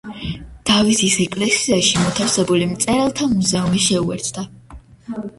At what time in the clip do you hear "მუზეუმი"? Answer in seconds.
3.33-3.83